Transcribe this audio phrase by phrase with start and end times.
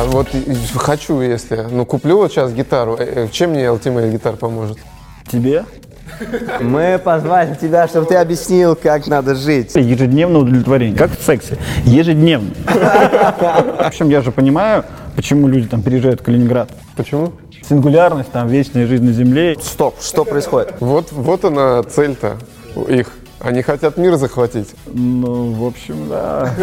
[0.00, 0.28] А вот
[0.76, 4.78] хочу, если, ну, куплю вот сейчас гитару, э, э, чем мне Ultimate гитар поможет?
[5.30, 5.66] Тебе?
[6.58, 9.76] Мы позвали тебя, чтобы ты объяснил, как надо жить.
[9.76, 10.96] Ежедневное удовлетворение.
[10.96, 11.58] Как в сексе.
[11.84, 12.48] Ежедневно.
[12.64, 14.86] В общем, я же понимаю,
[15.16, 16.70] почему люди там переезжают в Калининград.
[16.96, 17.34] Почему?
[17.68, 19.54] Сингулярность, там, вечная жизнь на земле.
[19.62, 20.76] Стоп, что происходит?
[20.80, 22.38] Вот, вот она цель-то
[22.74, 23.12] у их.
[23.38, 24.70] Они хотят мир захватить.
[24.86, 26.54] Ну, в общем, да.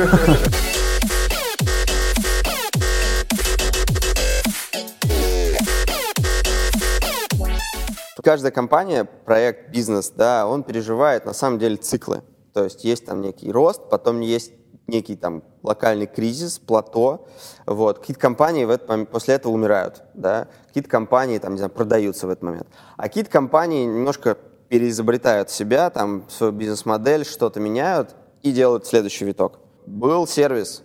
[8.28, 12.24] Каждая компания, проект, бизнес, да, он переживает на самом деле циклы.
[12.54, 14.52] То есть есть там некий рост, потом есть
[14.86, 17.26] некий там локальный кризис, плато.
[17.66, 18.00] Вот.
[18.00, 20.50] Какие-то компании в этот момент, после этого умирают, да.
[20.68, 22.68] Какие-то компании там, не знаю, продаются в этот момент.
[22.98, 29.62] А какие-то компании немножко переизобретают себя, там, свою бизнес-модель, что-то меняют и делают следующий виток.
[29.86, 30.84] Был сервис,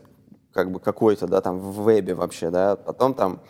[0.52, 3.40] как бы какой-то, да, там, в вебе вообще, да, потом там,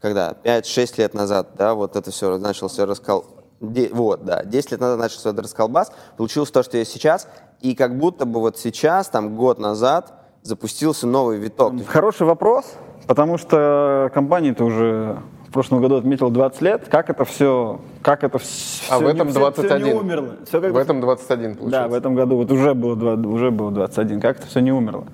[0.00, 3.33] когда, 5-6 лет назад, да, вот это все начался раскол...
[3.72, 7.28] де- вот, да, 10 лет назад начался этот расколбас, получилось то, что есть сейчас,
[7.60, 10.12] и как будто бы вот сейчас, там, год назад
[10.42, 11.74] запустился новый виток.
[11.86, 12.64] Хороший вопрос,
[13.06, 16.88] потому что компания-то уже в прошлом году отметила 20 лет.
[16.90, 17.80] Как это все...
[18.02, 19.96] Как это все, А в этом все, не 21.
[19.96, 20.28] умерло.
[20.48, 21.88] Всё как В этом 21 Да, получается.
[21.88, 24.20] в этом году вот уже было, два- уже было 21.
[24.20, 25.04] Как это все не умерло?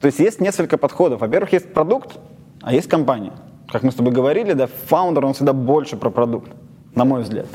[0.00, 1.20] То есть есть несколько подходов.
[1.22, 2.18] Во-первых, есть продукт,
[2.62, 3.32] а есть компания.
[3.70, 6.48] Как мы с тобой говорили, да, фаундер, он всегда больше про продукт,
[6.96, 7.46] на мой взгляд.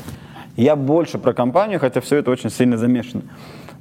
[0.56, 3.24] Я больше про компанию, хотя все это очень сильно замешано.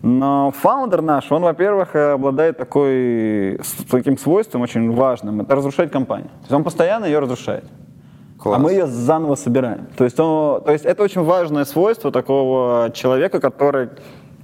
[0.01, 6.27] Но фаундер наш, он, во-первых, обладает такой, таким свойством очень важным, это разрушать компанию.
[6.29, 7.65] То есть он постоянно ее разрушает.
[8.39, 8.57] Класс.
[8.57, 9.85] А мы ее заново собираем.
[9.95, 13.89] То есть, он, то есть это очень важное свойство такого человека, который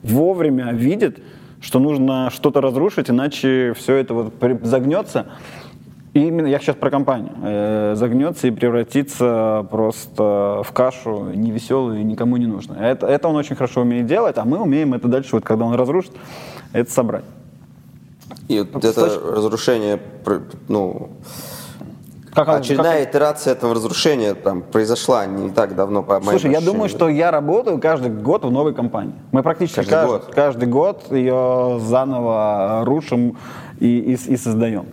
[0.03, 1.17] вовремя видит,
[1.59, 5.25] что нужно что-то разрушить, иначе все это вот загнется.
[6.17, 7.29] И именно я сейчас про компанию.
[7.44, 12.73] э, загнется и превратится просто в кашу невеселую и никому не нужно.
[12.73, 15.75] Это, это он очень хорошо умеет делать, а мы умеем это дальше, вот когда он
[15.75, 16.13] разрушит,
[16.73, 17.23] это собрать.
[18.47, 20.00] И вот это точки- разрушение,
[20.67, 21.09] ну,
[22.33, 26.61] Как, очередная как- итерация этого разрушения там произошла не так давно, по моим Слушай, я
[26.61, 29.13] думаю, что я работаю каждый год в новой компании.
[29.31, 30.33] Мы практически Каждый каждый, год?
[30.33, 33.38] каждый год ее заново рушим
[33.79, 34.85] и, и, и создаем.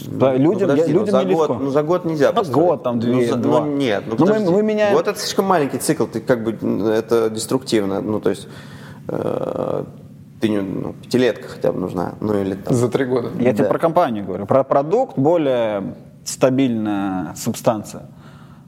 [0.00, 1.46] Да, Ну, людям подожди, я- ну, людям за нелегко.
[1.46, 2.66] год, ну за год нельзя Ну, построить.
[2.68, 3.60] год, там, две, ну, за- два.
[3.64, 6.52] ну, нет, ну, Ну, мы- мы меняем- Вот это слишком маленький цикл, ты как бы,
[6.92, 8.48] это деструктивно, ну то есть
[9.08, 9.84] э,
[10.40, 12.74] ты не, ну, пятилетка хотя бы нужна, ну или там.
[12.74, 13.28] За три года.
[13.38, 13.70] Я тебе Да.
[13.70, 14.46] про компанию говорю.
[14.46, 15.94] Про продукт более
[16.24, 18.02] стабильная субстанция.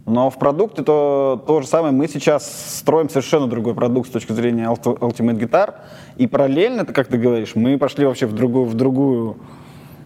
[0.06, 1.92] Но в продукте то, то же самое.
[1.92, 5.74] Мы сейчас строим совершенно другой продукт с точки зрения Ulti- Ultimate Guitar.
[6.16, 9.36] И параллельно, как ты говоришь, мы пошли вообще в другую, в другую,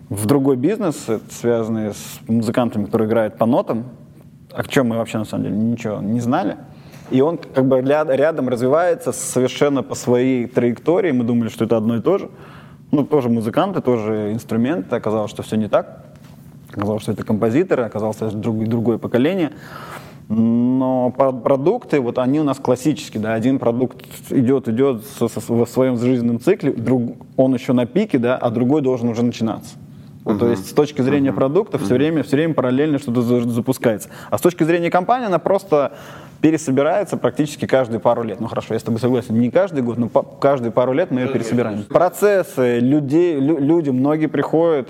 [0.08, 3.84] в другой бизнес, это связанный с музыкантами, которые играют по нотам,
[4.52, 6.56] о чем мы вообще на самом деле ничего не знали.
[7.10, 11.10] И он как бы ря- рядом развивается совершенно по своей траектории.
[11.12, 12.28] Мы думали, что это одно и то же.
[12.91, 14.96] Ну, тоже музыканты, тоже инструменты.
[14.96, 16.04] Оказалось, что все не так.
[16.72, 19.52] Оказалось, что это композиторы, оказалось, что это друг- другое поколение.
[20.28, 25.40] Но про- продукты, вот они у нас классические, да, один продукт идет, идет со- со-
[25.40, 29.76] в своем жизненном цикле, друг, он еще на пике, да, а другой должен уже начинаться.
[30.28, 34.10] Вот, То есть с точки зрения продукта все время, все время параллельно что-то за- запускается.
[34.30, 35.92] А с точки зрения компании она просто
[36.42, 38.38] пересобирается практически каждые пару лет.
[38.40, 41.20] Ну хорошо, я с тобой согласен, не каждый год, но по- каждые пару лет мы
[41.20, 41.82] ее пересобираем.
[41.84, 44.88] Процессы, людей, лю- люди, многие приходят,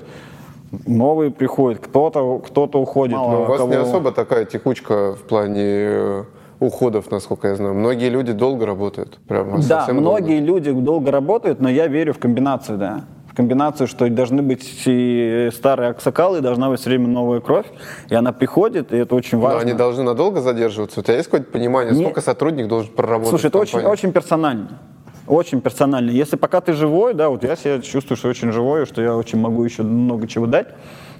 [0.85, 3.15] новые приходят, кто-то кто уходит.
[3.17, 6.23] А у вас кого- не особо такая текучка в плане э,
[6.59, 7.73] уходов, насколько я знаю.
[7.75, 9.19] Многие люди долго работают.
[9.27, 13.05] Прям Да, многие люди долго работают, но я верю в комбинацию, да.
[13.43, 17.67] Комбинацию, что должны быть и старые аксакалы, и должна быть все время новая кровь.
[18.09, 19.47] И она приходит, и это очень долго.
[19.47, 19.69] Но важно.
[19.69, 20.99] они должны надолго задерживаться.
[20.99, 24.11] У тебя есть какое-то понимание, Не- сколько сотрудник должен проработать Слушай, в это очень, очень
[24.11, 24.81] персонально.
[25.25, 26.09] Очень персонально.
[26.09, 29.39] Если пока ты живой, да, вот я себя чувствую, что очень живой, что я очень
[29.39, 30.67] могу еще много чего дать,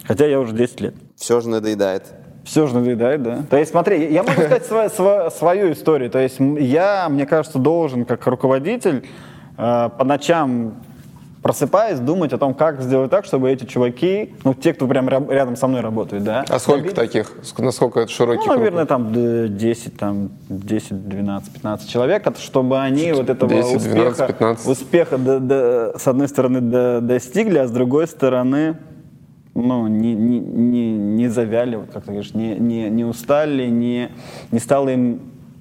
[0.03, 0.95] хотя я уже 10 лет.
[1.15, 2.03] Все же надоедает.
[2.43, 3.43] Все же надоедает, да.
[3.49, 6.09] То есть, смотри, я могу сказать сва- сва- свою историю.
[6.09, 9.07] То есть я, мне кажется, должен, как руководитель,
[9.57, 10.73] э, по ночам
[11.41, 15.31] просыпаясь, думать о том, как сделать так, чтобы эти чуваки, ну, те, кто прям ря-
[15.31, 16.43] рядом со мной работает, да.
[16.49, 17.31] А сколько таких?
[17.43, 18.57] Ск- Насколько это широкий Ну, круг?
[18.57, 24.11] наверное, там д- 10, там 10, 12, 15 человек, чтобы они вот этого 10, 12,
[24.11, 24.67] успеха, 15.
[24.67, 28.77] успеха до- до- с одной стороны до- достигли, а с другой стороны
[29.55, 34.09] ну, не, не, не, не завяли, вот как ты говоришь, не, не, не устали, не,
[34.51, 35.19] не стало им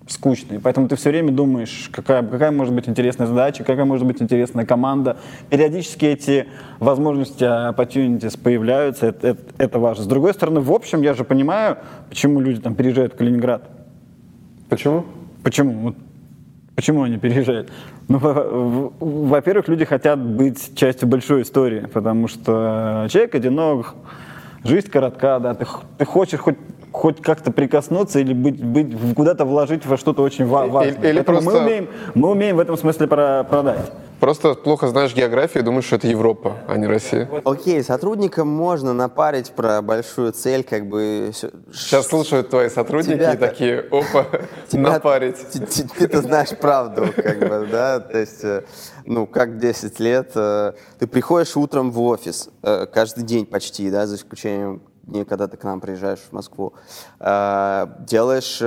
[0.09, 0.59] скучный.
[0.59, 4.67] Поэтому ты все время думаешь, какая, какая может быть интересная задача, какая может быть интересная
[4.67, 5.19] команда.
[5.51, 6.49] Периодически эти
[6.81, 10.05] возможности, opportunities появляются, это, это, это важно.
[10.05, 11.79] С другой стороны, в общем, я же понимаю,
[12.09, 13.69] почему люди там переезжают в Калининград.
[14.69, 15.05] Почему?
[15.43, 15.73] Почему?
[15.81, 15.97] Вот
[16.79, 17.73] Почему они переезжают?
[18.07, 23.97] Ну, во-первых, люди хотят быть частью большой истории, потому что человек одинок,
[24.63, 25.67] жизнь коротка, да, ты,
[25.99, 26.57] ты хочешь хоть
[26.93, 30.89] хоть как-то прикоснуться или быть, быть куда-то вложить во что-то очень важное.
[30.89, 31.51] Или, или просто...
[31.51, 33.91] мы, умеем, мы умеем в этом смысле про продать.
[34.21, 37.29] Просто плохо знаешь географию и думаешь, что это Европа, а не Россия.
[37.45, 41.31] Окей, сотрудникам можно напарить про большую цель, как бы...
[41.73, 44.27] Сейчас слушают твои сотрудники тебя и такие, опа,
[44.69, 45.37] тебя, напарить.
[45.97, 48.65] Ты-то знаешь правду, как бы, да, то есть, э,
[49.05, 54.07] ну, как 10 лет, э, ты приходишь утром в офис, э, каждый день почти, да,
[54.09, 56.75] за исключением дней, когда ты к нам приезжаешь в Москву,
[57.19, 58.59] делаешь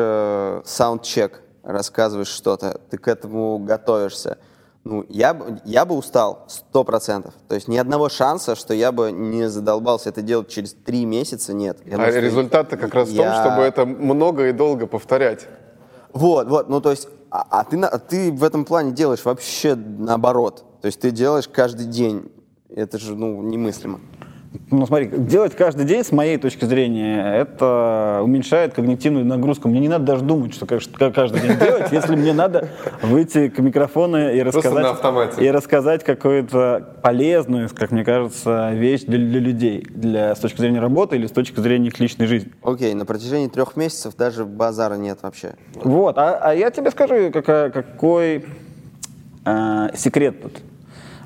[0.67, 4.38] саундчек, рассказываешь что-то, ты к этому готовишься,
[4.83, 7.35] ну, я, я бы устал, сто процентов.
[7.47, 11.53] То есть ни одного шанса, что я бы не задолбался это делать через три месяца,
[11.53, 11.77] нет.
[11.85, 13.21] Я а результат-то как раз я...
[13.21, 15.47] в том, чтобы это много и долго повторять.
[16.13, 19.75] Вот, вот, ну то есть, а, а, ты, а ты в этом плане делаешь вообще
[19.75, 20.65] наоборот.
[20.81, 22.31] То есть ты делаешь каждый день.
[22.69, 23.99] Это же, ну, немыслимо.
[24.69, 29.69] Ну, смотри, делать каждый день, с моей точки зрения, это уменьшает когнитивную нагрузку.
[29.69, 32.68] Мне не надо даже думать, что каждый день делать, если мне надо
[33.01, 39.39] выйти к микрофону и рассказать, и рассказать какую-то полезную, как мне кажется, вещь для, для
[39.39, 42.51] людей, для, с точки зрения работы или с точки зрения их личной жизни.
[42.62, 45.56] Окей, okay, на протяжении трех месяцев даже базара нет вообще.
[45.75, 48.45] Вот, а, а я тебе скажу, какая, какой
[49.45, 50.62] э, секрет тут.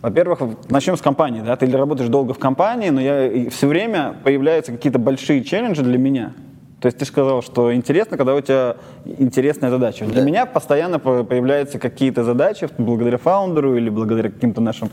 [0.06, 1.42] Во-первых, начнем с компании.
[1.42, 1.56] Да?
[1.56, 6.34] Ты работаешь долго в компании, но я, все время появляются какие-то большие челленджи для меня.
[6.80, 10.06] То есть ты сказал, что интересно, когда у тебя интересная задача.
[10.06, 14.92] Для меня постоянно появляются какие-то задачи благодаря фаундеру или благодаря каким-то нашим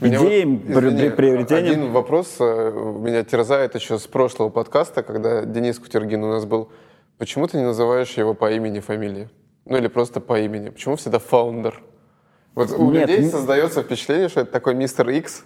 [0.00, 1.72] меня идеям, вот, извини, приобретениям.
[1.74, 6.70] Один вопрос э, меня терзает еще с прошлого подкаста, когда Денис Кутергин у нас был.
[7.18, 9.28] Почему ты не называешь его по имени, фамилии?
[9.66, 10.70] Ну или просто по имени?
[10.70, 11.82] Почему всегда фаундер?
[12.54, 15.42] Вот у Нет, людей создается впечатление, что это такой мистер Икс,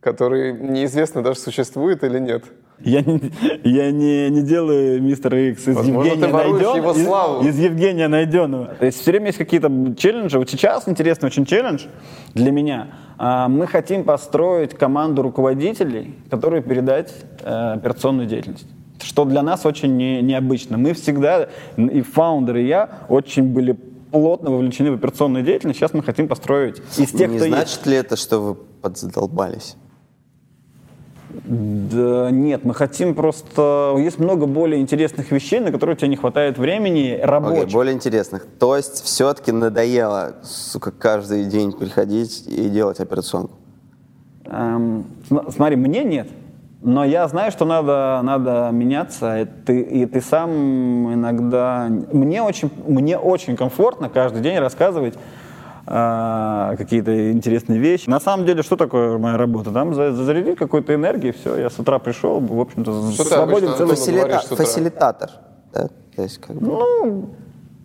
[0.00, 2.44] который неизвестно даже существует или нет.
[2.80, 3.32] Я не,
[3.64, 7.42] я не, не делаю мистера Икс из Возможно, Евгения Найден, его славу.
[7.42, 8.74] Из, из Евгения Найденова.
[8.78, 10.38] То есть все время есть какие-то челленджи.
[10.38, 11.86] Вот сейчас интересный очень челлендж
[12.34, 12.88] для меня.
[13.18, 18.66] А, мы хотим построить команду руководителей, которые передать э, операционную деятельность
[19.02, 20.78] что для нас очень не, необычно.
[20.78, 23.76] Мы всегда, и фаундер, и я, очень были
[24.16, 25.78] плотно вовлечены в операционную деятельность.
[25.78, 27.86] Сейчас мы хотим построить из тех, Не кто значит есть.
[27.86, 29.76] ли это, что вы подзадолбались?
[31.44, 33.94] Да нет, мы хотим просто...
[33.98, 37.64] Есть много более интересных вещей, на которые у тебя не хватает времени рабочих.
[37.64, 38.46] Okay, более интересных.
[38.58, 43.52] То есть все-таки надоело, сука, каждый день приходить и делать операционку?
[44.46, 45.04] Эм,
[45.50, 46.28] смотри, мне нет.
[46.86, 51.88] Но я знаю, что надо, надо меняться, и ты, и ты сам иногда...
[52.12, 55.14] Мне очень, мне очень комфортно каждый день рассказывать
[55.88, 58.08] э, какие-то интересные вещи.
[58.08, 59.72] На самом деле, что такое моя работа?
[59.72, 63.96] Там зарядить какой-то энергией, все, я с утра пришел, в общем-то, свободен целый...
[63.96, 64.38] Фасилита...
[64.54, 65.30] Фасилитатор,
[65.74, 65.88] да?
[66.14, 66.66] То есть, как бы...
[66.66, 67.30] Ну,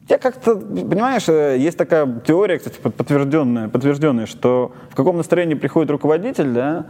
[0.09, 5.89] я как-то, понимаешь, э, есть такая теория, кстати, подтвержденная, подтвержденная, что в каком настроении приходит
[5.89, 6.85] руководитель, да,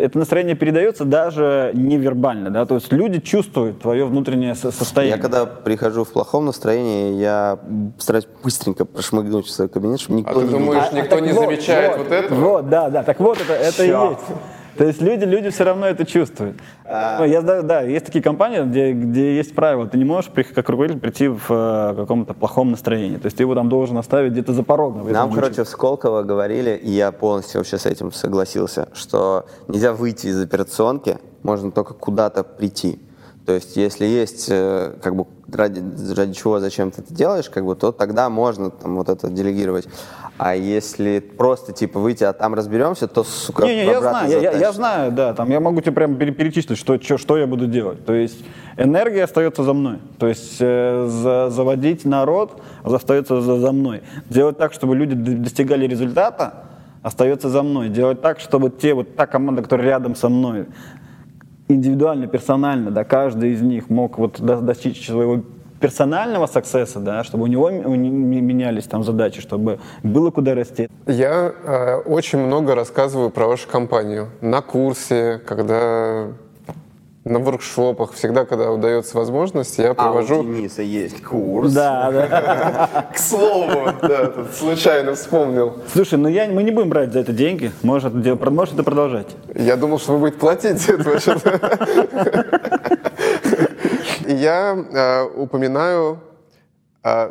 [0.00, 5.16] это настроение передается даже невербально, да, то есть люди чувствуют твое внутреннее состояние.
[5.16, 7.58] Я когда прихожу в плохом настроении, я
[7.98, 11.02] стараюсь быстренько прошмыгнуть в свой кабинет, чтобы никто а не ты думаешь, видел.
[11.02, 12.34] никто а, не вот, замечает вот, вот это?
[12.34, 14.24] Вот, да, да, так вот это, это и есть.
[14.76, 16.56] То есть люди, люди все равно это чувствуют.
[16.84, 17.18] А...
[17.18, 19.86] Ну, я, да, да, есть такие компании, где, где есть правила.
[19.86, 23.16] Ты не можешь как руководитель прийти в э, каком-то плохом настроении.
[23.16, 25.10] То есть ты его там должен оставить где-то за порогом.
[25.10, 30.28] Нам, короче, в Сколково говорили, и я полностью вообще с этим согласился, что нельзя выйти
[30.28, 32.98] из операционки, можно только куда-то прийти.
[33.50, 35.82] То есть, если есть, э, как бы, ради,
[36.14, 39.88] ради чего, зачем ты это делаешь, как бы, то тогда можно там вот это делегировать.
[40.38, 43.64] А если просто типа выйти, а там разберемся, то сука.
[43.64, 47.02] Не, не, я знаю, я, я знаю, да, там я могу тебе прям перечислить, что,
[47.02, 48.06] что, что я буду делать.
[48.06, 48.38] То есть
[48.76, 49.98] энергия остается за мной.
[50.20, 54.02] То есть э, за, заводить народ остается за, за мной.
[54.28, 56.54] Делать так, чтобы люди достигали результата,
[57.02, 57.88] остается за мной.
[57.88, 60.66] Делать так, чтобы те, вот та команда, которая рядом со мной,
[61.70, 65.42] индивидуально, персонально, да, каждый из них мог вот достичь своего
[65.80, 70.88] персонального саксесса, да, чтобы у него менялись там задачи, чтобы было куда расти.
[71.06, 76.28] Я э, очень много рассказываю про вашу компанию на курсе, когда
[77.24, 80.36] На воркшопах всегда, когда удается возможность, я провожу...
[80.36, 81.70] А у Дениса есть курс.
[81.70, 83.08] Да, да.
[83.14, 85.74] К слову, да, тут случайно вспомнил.
[85.92, 87.72] Слушай, ну я, мы не будем брать за это деньги.
[87.82, 89.26] Можешь это, дел- можешь это продолжать.
[89.54, 90.88] Я думал, что вы будете платить
[94.26, 96.20] Я э, упоминаю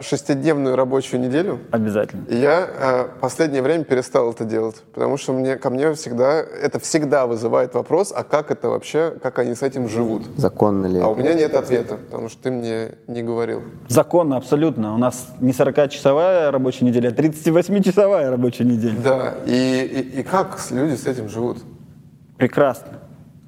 [0.02, 1.60] шестидневную рабочую неделю.
[1.70, 2.26] Обязательно.
[2.30, 7.28] Я э, последнее время перестал это делать, потому что мне, ко мне всегда, это всегда
[7.28, 10.24] вызывает вопрос, а как это вообще, как они с этим живут?
[10.38, 11.00] Законно ли?
[11.00, 11.22] А у это?
[11.22, 13.62] меня нет ответа, потому что ты мне не говорил.
[13.88, 14.96] Законно, абсолютно.
[14.96, 18.96] У нас не 40-часовая рабочая неделя, а 38-часовая рабочая неделя.
[19.04, 21.60] Да, и, и, и как люди с этим живут?
[22.38, 22.88] Прекрасно.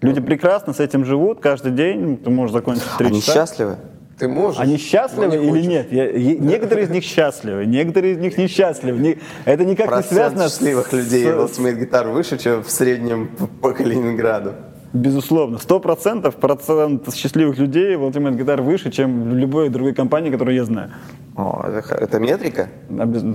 [0.01, 2.18] Люди прекрасно с этим живут каждый день.
[2.18, 3.34] Ты можешь закончить в 3 Они часа.
[3.34, 3.78] счастливы?
[4.22, 4.60] Ты можешь?
[4.60, 5.66] Они счастливы не или хочешь.
[5.66, 5.92] нет?
[5.92, 9.00] Я- е- некоторые из них счастливы, некоторые из них несчастливы.
[9.00, 13.30] Не- это никак не Процент связано счастливых с- людей Ultimate Guitar выше, чем в среднем
[13.62, 14.54] по- Калининграду.
[14.94, 15.58] Безусловно.
[15.58, 20.54] Сто процентов процент счастливых людей в Ultimate Guitar выше, чем в любой другой компании, которую
[20.56, 20.92] я знаю.
[21.36, 22.70] О, это, это метрика?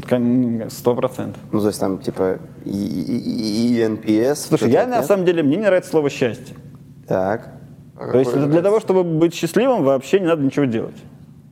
[0.09, 1.43] Кон- Сто процентов.
[1.51, 4.37] Ну, то есть там типа и, и- и NPS.
[4.51, 6.55] Слушай, я это на самом деле, мне не нравится слово «счастье».
[6.55, 7.09] нет?
[7.09, 7.56] Так.
[7.99, 8.63] А То есть для нравится?
[8.63, 10.97] того, чтобы быть счастливым, вообще не надо ничего делать.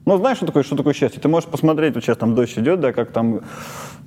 [0.06, 1.20] Ну, знаешь, что такое, что такое счастье?
[1.20, 3.40] Ты можешь посмотреть, вот сейчас там дождь идет, да, как там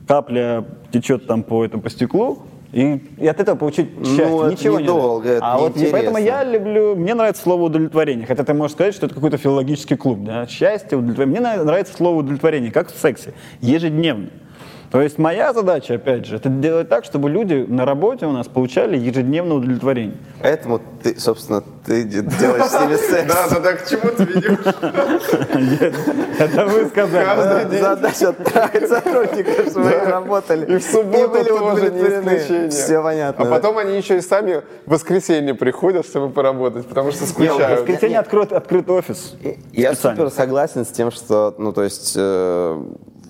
[0.07, 4.27] капля течет там по, этому, по стеклу, и, и от этого получить счастье.
[4.27, 5.29] Ну, Ничего не надо.
[5.29, 8.27] это А вот и поэтому я люблю, мне нравится слово удовлетворение.
[8.27, 11.41] Хотя ты можешь сказать, что это какой-то филологический клуб, да, счастье, удовлетворение.
[11.41, 14.27] Мне нравится слово удовлетворение, как в сексе, ежедневно.
[14.89, 18.47] То есть моя задача, опять же, это делать так, чтобы люди на работе у нас
[18.47, 20.15] получали ежедневное удовлетворение.
[20.41, 23.33] Поэтому ты, собственно, ты де- делаешь с ними секс.
[23.33, 24.57] Да, да, да, к чему ты ведешь?
[26.39, 27.25] Это вы сказали.
[27.25, 27.79] Каждый день.
[27.81, 30.75] Задача отправить сотрудников, чтобы они работали.
[30.75, 32.69] И в субботу тоже не исключение.
[32.69, 33.45] Все понятно.
[33.45, 37.81] А потом они еще и сами в воскресенье приходят, чтобы поработать, потому что В скучают.
[37.81, 39.35] воскресенье открыт, офис.
[39.73, 42.83] Я супер согласен с тем, что, ну, то есть, э,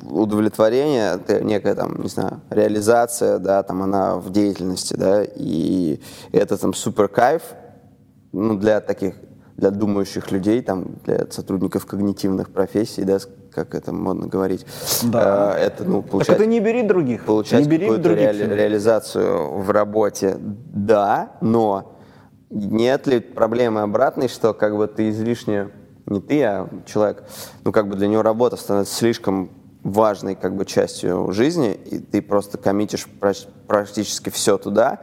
[0.09, 5.99] удовлетворение, некая там, не знаю, реализация, да, там она в деятельности, да, и
[6.31, 7.41] это там супер кайф,
[8.31, 9.15] ну, для таких,
[9.55, 13.19] для думающих людей, там, для сотрудников когнитивных профессий, да,
[13.51, 14.65] как это модно говорить.
[15.03, 15.55] Да.
[15.57, 17.25] Э, это, ну, Так получать, это не бери других.
[17.25, 18.33] получать не бери какую-то других.
[18.33, 18.55] себе.
[18.55, 21.97] реализацию в работе, да, но
[22.49, 25.69] нет ли проблемы обратной, что как бы ты излишне,
[26.05, 27.23] не ты, а человек,
[27.63, 29.49] ну как бы для него работа становится слишком
[29.87, 33.07] важной как бы частью жизни, и ты просто коммитишь
[33.67, 34.99] практически все туда,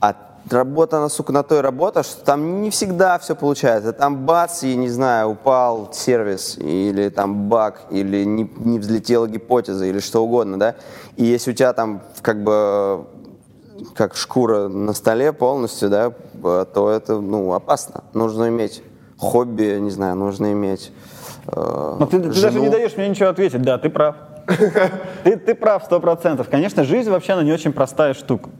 [0.00, 0.16] а
[0.48, 3.92] работа, она, сука, на то и работа, что там не всегда все получается.
[3.92, 9.84] Там бац, и, не знаю, упал сервис, или там баг, или не, не взлетела гипотеза,
[9.84, 10.76] или что угодно, да.
[11.16, 13.04] И если у тебя там как бы
[13.94, 16.10] как шкура на столе полностью, да,
[16.64, 18.04] то это, ну, опасно.
[18.14, 18.82] Нужно иметь
[19.20, 20.92] хобби, не знаю, нужно иметь
[21.46, 22.64] э, Но ты, ты даже жену.
[22.64, 23.62] не даешь мне ничего ответить.
[23.62, 24.16] Да, ты прав.
[25.22, 26.48] Ты, ты прав сто процентов.
[26.48, 28.50] Конечно, жизнь вообще она не очень простая штука.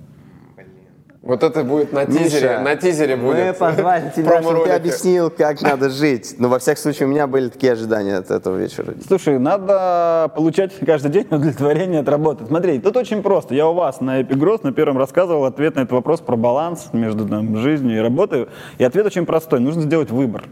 [1.30, 3.46] Вот это будет на тизере, Миша, на тизере будет.
[3.46, 6.34] Мы позвали тебя, чтобы ты объяснил, как надо жить.
[6.38, 8.94] Но во всяком случае у меня были такие ожидания от этого вечера.
[9.06, 12.46] Слушай, надо получать каждый день удовлетворение от работы.
[12.46, 13.54] Смотри, тут очень просто.
[13.54, 17.28] Я у вас на Эпигросс на первом рассказывал ответ на этот вопрос про баланс между
[17.28, 18.48] там, жизнью и работой.
[18.78, 19.60] И ответ очень простой.
[19.60, 20.46] Нужно сделать выбор.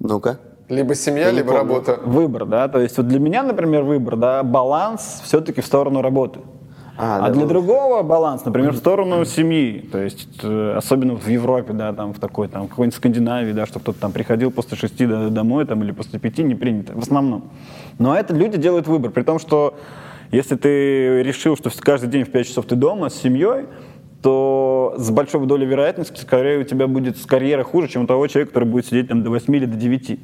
[0.00, 0.38] Ну-ка.
[0.68, 1.60] Либо семья, Я либо помню.
[1.62, 1.98] работа.
[2.04, 2.68] Выбор, да.
[2.68, 6.40] То есть вот для меня, например, выбор, да, баланс все-таки в сторону работы.
[7.00, 7.48] А, А, да, для ну.
[7.48, 12.18] другого баланс, например, в сторону семьи, то есть э, особенно в Европе, да, там в
[12.18, 15.92] такой, там, какой-нибудь Скандинавии, да, чтобы кто-то там приходил после шести до- домой, там, или
[15.92, 17.50] после пяти, не принято, в основном.
[18.00, 19.74] Но это люди делают выбор, при том, что
[20.32, 23.66] если ты решил, что каждый день в 5 часов ты дома с семьей,
[24.20, 28.26] то с большой долей вероятности, скорее, у тебя будет с карьера хуже, чем у того
[28.26, 30.18] человека, который будет сидеть там до 8 или до 9.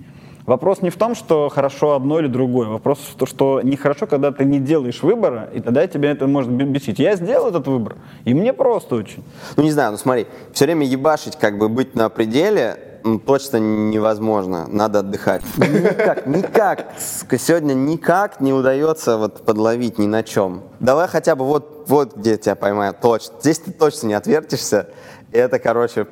[0.46, 2.68] Вопрос не в том, что хорошо одно или другое.
[2.68, 6.50] Вопрос в том, что нехорошо, когда ты не делаешь выбора, и тогда тебя это может
[6.50, 6.98] бе- бесить.
[6.98, 9.24] Я сделал этот выбор, и мне просто очень.
[9.56, 14.66] Ну, не знаю, ну смотри, все время ебашить, как бы быть на пределе, точно невозможно.
[14.68, 15.42] Надо отдыхать.
[15.56, 16.86] Никак, никак.
[16.98, 20.62] Сегодня никак не удается вот подловить ни на чем.
[20.80, 23.00] Давай хотя бы вот, вот где тебя поймают.
[23.00, 23.34] Точно.
[23.40, 24.88] Здесь ты точно не отвертишься.
[25.32, 26.06] Это, короче,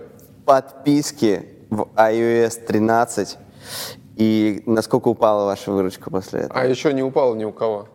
[0.45, 3.39] подписки в iOS 13.
[4.16, 6.61] И насколько упала ваша выручка после этого?
[6.61, 7.88] А еще не упало ни у кого.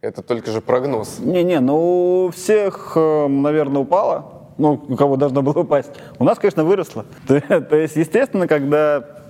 [0.00, 1.18] Это только же прогноз.
[1.20, 4.48] Не-не, ну у всех, э, наверное, упало.
[4.58, 5.90] Ну, у кого должно было упасть.
[6.18, 7.06] У нас, конечно, выросло.
[7.26, 9.21] То, то есть, естественно, когда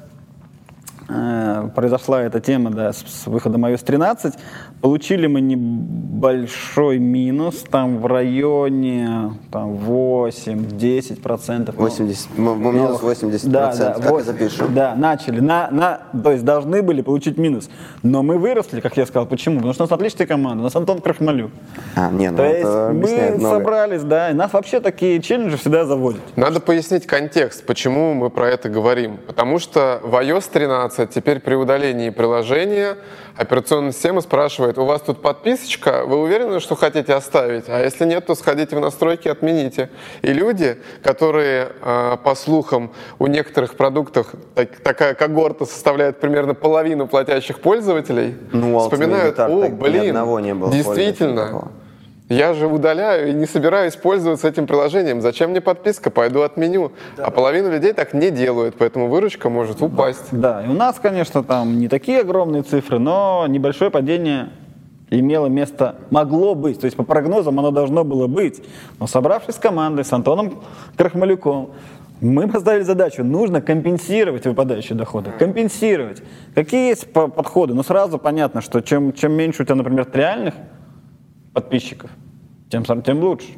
[1.75, 4.35] произошла эта тема да, с, с выходом iOS 13,
[4.81, 11.75] получили мы небольшой минус, там в районе там, 8-10 процентов.
[11.77, 13.97] 80, м- м- минус 80 да, процентов.
[13.97, 14.75] да, как вот, это пишем?
[14.75, 15.41] Да, начали.
[15.41, 17.69] На, на, то есть должны были получить минус.
[18.03, 19.27] Но мы выросли, как я сказал.
[19.27, 19.57] Почему?
[19.57, 20.61] Потому что у нас отличная команда.
[20.61, 21.51] У нас Антон Крахмалюк.
[21.97, 23.59] А, не, ну То это есть мы много.
[23.59, 26.21] собрались, да, и нас вообще такие челленджи всегда заводят.
[26.37, 29.19] Надо пояснить контекст, почему мы про это говорим.
[29.27, 32.97] Потому что в iOS 13 теперь при удалении приложения
[33.37, 37.65] операционная система спрашивает, у вас тут подписочка, вы уверены, что хотите оставить?
[37.69, 39.89] А если нет, то сходите в настройки, отмените.
[40.23, 47.07] И люди, которые, э, по слухам, у некоторых продуктов так- такая когорта составляет примерно половину
[47.07, 51.69] платящих пользователей, Ну, вспоминают, о, блин, одного не было действительно, такого».
[52.33, 55.21] Я же удаляю и не собираюсь пользоваться этим приложением.
[55.21, 56.11] Зачем мне подписка?
[56.11, 56.93] Пойду отменю.
[57.19, 60.29] А половина людей так не делают, поэтому выручка может упасть.
[60.33, 64.51] Да, и у нас, конечно, там не такие огромные цифры, но небольшое падение
[65.11, 68.63] имело место, могло быть, то есть по прогнозам оно должно было быть.
[68.99, 70.63] Но собравшись с командой, с Антоном
[70.97, 71.73] Крахмалюком,
[72.23, 76.23] мы поставили задачу, нужно компенсировать выпадающие доходы, компенсировать.
[76.55, 77.75] Какие есть по- подходы?
[77.75, 80.55] Ну, сразу понятно, что чем, чем меньше у тебя, например, реальных
[81.53, 82.11] подписчиков,
[82.73, 83.49] тем, сам- тем лучше.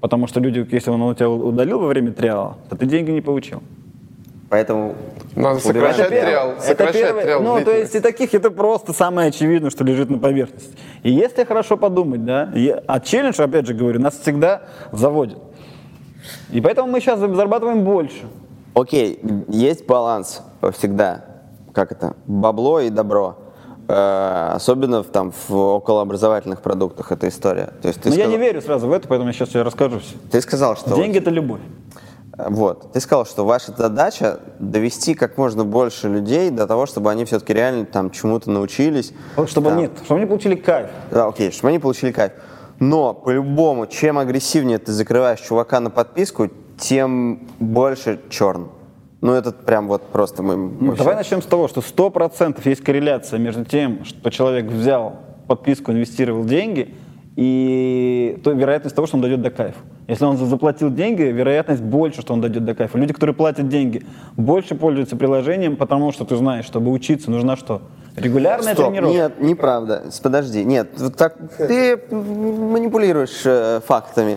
[0.00, 3.20] Потому что люди, если он у тебя удалил во время триала, то ты деньги не
[3.20, 3.60] получил.
[4.50, 4.94] Поэтому
[5.34, 6.26] Надо сокращать это.
[6.26, 6.50] триал.
[6.52, 7.22] Это Сокращать первое.
[7.24, 10.76] триал Ну, то есть и таких это просто самое очевидное, что лежит на поверхности.
[11.02, 15.38] И если хорошо подумать, да, и- а челлендж, опять же говорю, нас всегда заводит.
[16.52, 18.26] И поэтому мы сейчас зарабатываем больше.
[18.74, 19.18] Окей,
[19.48, 20.42] есть баланс
[20.72, 21.24] всегда.
[21.72, 22.14] Как это?
[22.26, 23.38] Бабло и добро.
[23.86, 27.72] Э, особенно в, там, в околообразовательных продуктах эта история.
[27.82, 29.62] То есть ты, Но я сказал, не верю сразу в это, поэтому я сейчас тебе
[29.62, 30.16] расскажу все.
[30.30, 30.94] ты сказал, что...
[30.96, 31.60] Деньги это любовь.
[32.38, 32.92] Э, Вот.
[32.92, 37.52] Ты сказал, что ваша задача довести как можно больше людей до того, чтобы они все-таки
[37.52, 39.12] реально там чему-то научились.
[39.46, 40.88] Чтобы Там, нет, чтобы они получили кайф.
[41.10, 42.32] Да, окей, чтобы они получили кайф.
[42.80, 46.48] Но по-любому, чем агрессивнее ты закрываешь чувака на подписку,
[46.78, 48.68] тем больше черн.
[49.24, 50.54] Ну, это прям вот просто мы...
[50.54, 55.16] Ну, вообще- давай начнем с того, что 100% есть корреляция между тем, что человек взял
[55.48, 56.94] подписку, инвестировал деньги,
[57.34, 59.78] и то вероятность того, что он дойдет до кайфа.
[60.08, 62.98] Если он за- заплатил деньги, вероятность больше, что он дойдет до кайфа.
[62.98, 64.04] Люди, которые платят деньги,
[64.36, 67.80] больше пользуются приложением, потому что ты знаешь, чтобы учиться, нужна что?
[68.16, 69.16] Регулярная Стоп, тренировка.
[69.16, 70.02] Нет, неправда.
[70.22, 74.36] Подожди, нет, вот так ты манипулируешь э, фактами.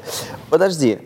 [0.50, 1.00] Подожди.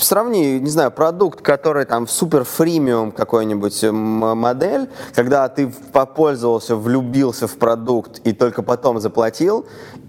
[0.00, 3.94] Сравни, не знаю, продукт, который там супер фримиум какой-нибудь м-
[4.38, 9.66] модель, когда ты попользовался, влюбился в продукт и только потом заплатил,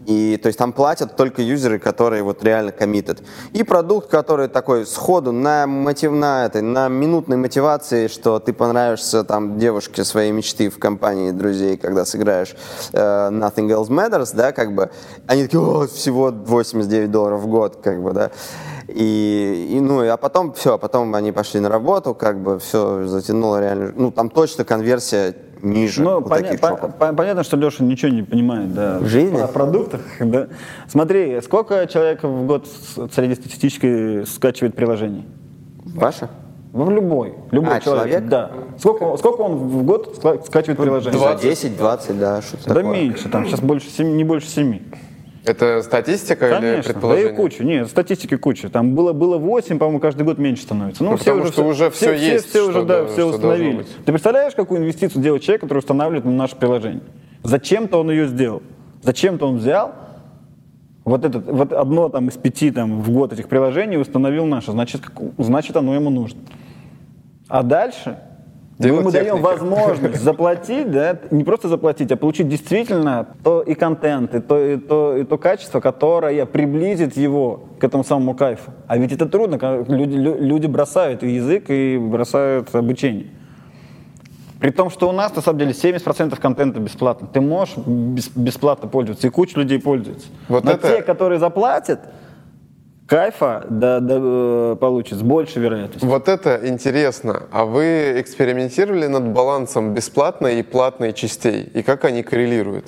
[0.08, 3.22] и то есть там платят только юзеры, которые вот реально коммитят.
[3.52, 9.26] И продукт, который такой сходу на мотив, на этой, на минутной мотивации, что ты понравишься
[9.26, 12.56] там девушке своей мечты в компании друзей, когда сыграешь
[12.93, 14.89] э, Nothing Else Matters, да, как бы,
[15.28, 18.32] они такие, о, всего 89 долларов в год, как бы, да.
[18.88, 23.06] И, и, ну, а потом все, а потом они пошли на работу, как бы все
[23.08, 23.91] затянуло реально.
[23.93, 28.12] Ну, там точно конверсия ниже Ну, у поня- таких по- по- понятно, что Леша ничего
[28.12, 29.38] не понимает, да, В жизни?
[29.39, 30.02] о продуктах.
[30.20, 30.48] Да.
[30.88, 35.26] Смотри, сколько человек в год с- среднестатистически скачивает приложений?
[35.86, 36.30] Ваша?
[36.74, 37.34] Ну, в любой.
[37.52, 38.08] Любой А, человек.
[38.10, 38.30] человек?
[38.30, 38.52] Да.
[38.78, 41.20] Сколько, сколько он в год ска- скачивает приложение?
[41.20, 42.91] За 10-20, да, что-то Да такое.
[42.93, 44.84] меньше, там сейчас больше семи, не больше семи.
[45.47, 47.33] Это статистика или Конечно, да предположение?
[47.33, 47.63] и куча.
[47.63, 48.69] Нет, статистики куча.
[48.69, 51.03] Там было, было 8, по-моему, каждый год меньше становится.
[51.03, 53.86] Ну, Ну, потому что уже всё есть, Все, уже, что да, да- все установили.
[54.05, 57.01] Ты представляешь, какую инвестицию делает человек, который устанавливает на наше приложение?
[57.43, 58.62] Зачем-то он ее сделал.
[59.01, 59.93] Зачем-то он взял
[61.05, 64.71] вот, этот, вот одно там, из пяти там, в год этих приложений и установил наше.
[64.71, 66.39] Значит, как- значит, оно ему нужно.
[67.47, 68.17] А дальше
[68.80, 74.36] мы ему даем возможность заплатить, да, не просто заплатить, а получить действительно то и контент,
[74.36, 78.72] и то, и то, и то качество, которое приблизит его к этому самому кайфу.
[78.88, 83.28] А ведь это трудно, люди, лю- люди бросают и язык и бросают обучение.
[84.60, 87.28] При том, что у нас, на самом деле, 70% контента бесплатно.
[87.32, 90.28] Ты можешь бес- бесплатно пользоваться, и куча людей пользуется.
[90.50, 92.00] Вот Но это- те, которые заплатят,
[93.08, 96.08] кайфа да, да, э, получат с большей вероятностью.
[96.08, 97.43] Вот это интересно.
[97.52, 101.63] А вы экспериментировали над балансом бесплатной и платной частей?
[101.74, 102.86] И как они коррелируют?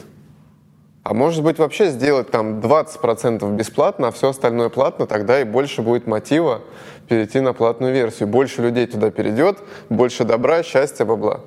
[1.03, 5.81] А может быть вообще сделать там 20% бесплатно, а все остальное платно, тогда и больше
[5.81, 6.61] будет мотива
[7.07, 8.27] перейти на платную версию.
[8.27, 9.57] Больше людей туда перейдет,
[9.89, 11.39] больше добра, счастья, бабла.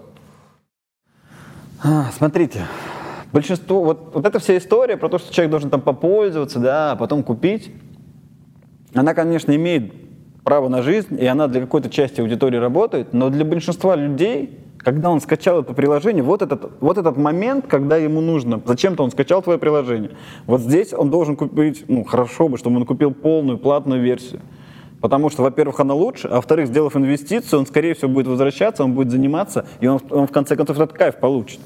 [1.85, 2.67] А, смотрите,
[3.33, 6.97] большинство, вот, вот эта вся история про то, что человек должен там попользоваться, да, а
[6.97, 7.71] потом купить,
[8.95, 9.93] она, конечно, имеет
[10.45, 15.11] право на жизнь, и она для какой-то части аудитории работает, но для большинства людей, когда
[15.11, 19.43] он скачал это приложение, вот этот, вот этот момент, когда ему нужно, зачем-то он скачал
[19.43, 20.11] твое приложение.
[20.47, 24.41] Вот здесь он должен купить, ну, хорошо бы, чтобы он купил полную платную версию.
[25.01, 28.93] Потому что, во-первых, она лучше, а во-вторых, сделав инвестицию, он, скорее всего, будет возвращаться, он
[28.93, 31.61] будет заниматься, и он, он в конце концов этот кайф получит.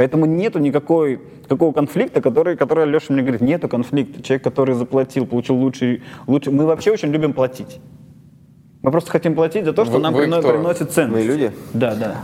[0.00, 4.22] Поэтому нету никакой какого конфликта, который, который Леша мне говорит, нету конфликта.
[4.22, 6.54] Человек, который заплатил, получил лучший, лучший.
[6.54, 7.80] Мы вообще очень любим платить.
[8.80, 11.14] Мы просто хотим платить за то, что Вы- нам вы прино- приносит ценность.
[11.26, 11.52] Мы люди?
[11.74, 12.16] Да, да.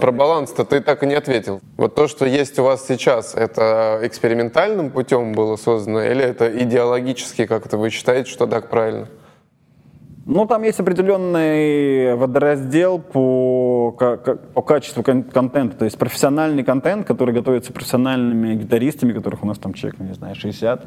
[0.00, 1.60] Про баланс-то ты так и не ответил.
[1.76, 7.46] Вот то, что есть у вас сейчас, это экспериментальным путем было создано или это идеологически
[7.46, 9.08] как-то вы считаете, что так правильно?
[10.28, 15.76] Ну, там есть определенный водораздел по, по качеству кон- контента.
[15.76, 20.14] То есть профессиональный контент, который готовится профессиональными гитаристами, которых у нас там человек, ну, не
[20.14, 20.84] знаю, 60,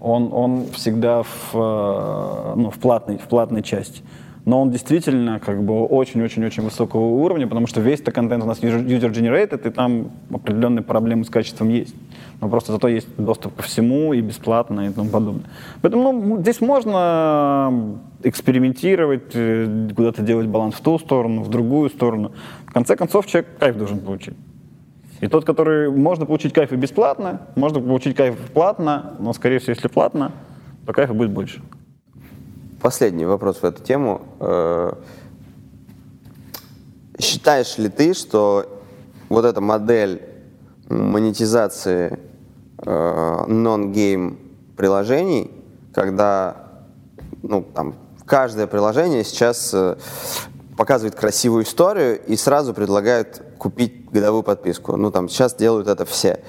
[0.00, 4.02] он, он всегда в, э, ну, в, платной, в платной части.
[4.44, 8.60] Но он действительно как бы очень-очень-очень высокого уровня, потому что весь этот контент у нас
[8.60, 11.94] user-generated, и там определенные проблемы с качеством есть.
[12.40, 15.44] Но просто зато есть доступ ко всему и бесплатно и тому подобное.
[15.80, 22.32] Поэтому ну, здесь можно экспериментировать, э, куда-то делать баланс в ту сторону, в другую сторону.
[22.66, 24.34] В конце концов, человек кайф должен получить.
[25.20, 29.70] И тот, который можно получить кайф и бесплатно, можно получить кайф платно, но, скорее всего,
[29.70, 30.32] если платно,
[30.84, 31.62] то кайфа будет больше.
[32.82, 34.22] Последний вопрос в эту тему.
[34.40, 34.92] Э,
[37.20, 38.82] Считаешь ли ты, что
[39.28, 40.20] вот эта модель
[40.88, 42.18] монетизации
[42.78, 44.36] э, non-game
[44.76, 45.52] приложений,
[45.94, 46.56] когда
[47.44, 47.94] ну, там,
[48.26, 49.94] каждое приложение сейчас э,
[50.76, 54.96] показывает красивую историю и сразу предлагает купить годовую подписку.
[54.96, 56.40] Ну, там, сейчас делают это все.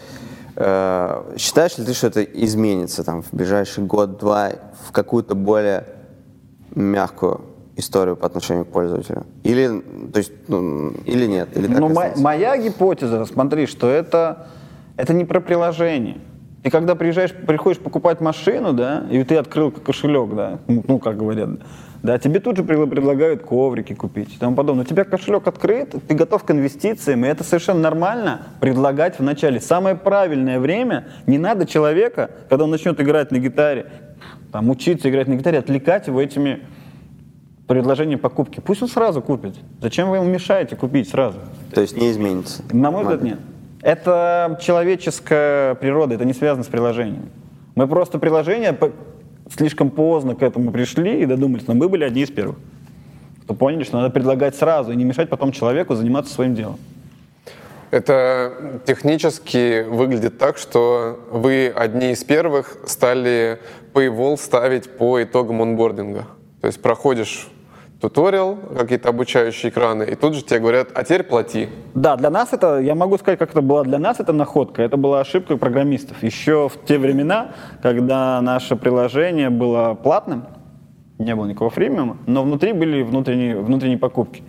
[0.56, 4.54] Э, Считаешь ли ты, что это изменится там, в ближайший год-два
[4.88, 5.93] в какую-то более
[6.76, 7.42] мягкую
[7.76, 9.26] историю по отношению к пользователю?
[9.44, 9.82] Или,
[10.12, 11.50] то есть, ну, или нет?
[11.58, 14.48] Или Но мо- моя гипотеза, смотри, что это,
[14.98, 16.18] это не про приложение.
[16.64, 21.18] И когда приезжаешь, приходишь покупать машину, да, и ты открыл кошелек, да, ну, ну, как
[21.18, 21.50] говорят,
[22.04, 24.86] да, тебе тут же пред- предлагают коврики купить и тому подобное.
[24.86, 29.60] У тебя кошелек открыт, ты готов к инвестициям, и это совершенно нормально предлагать в начале.
[29.60, 33.88] Самое правильное время, не надо человека, когда он начнет играть на гитаре,
[34.54, 36.60] там, учиться играть на гитаре, отвлекать его этими
[37.68, 38.60] предложениями покупки.
[38.60, 39.56] Пусть он сразу купит.
[39.82, 41.40] Зачем вы ему мешаете купить сразу?
[41.74, 42.62] То есть не изменится?
[42.72, 43.40] На мой взгляд, нет.
[43.82, 47.30] Это человеческая природа, это не связано с приложением.
[47.74, 48.78] Мы просто приложение
[49.50, 52.58] слишком поздно к этому пришли и додумались, но мы были одни из первых,
[53.42, 56.78] кто поняли, что надо предлагать сразу и не мешать потом человеку заниматься своим делом.
[57.94, 63.60] Это технически выглядит так, что вы одни из первых стали
[63.94, 66.26] Paywall ставить по итогам онбординга.
[66.62, 67.50] То есть проходишь
[68.02, 71.70] туториал, какие-то обучающие экраны, и тут же тебе говорят, а теперь плати.
[71.94, 74.82] Да, для нас это, я могу сказать, как это была для нас, это находка.
[74.82, 76.24] Это была ошибка программистов.
[76.24, 77.52] Еще в те времена,
[77.84, 80.48] когда наше приложение было платным,
[81.20, 84.42] не было никакого фримиума, но внутри были внутренние, внутренние покупки.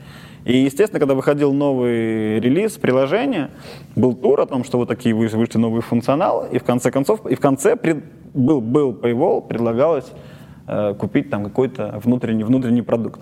[0.45, 3.51] И, естественно, когда выходил новый релиз приложения,
[3.97, 7.27] был тур о том, что вот такие вы- вышли новые функционалы, и в конце концов,
[7.27, 8.05] и в конце пред-
[8.35, 10.07] был, был paywall, предлагалось
[10.67, 13.21] э, купить там какой-то внутренний, внутренний продукт.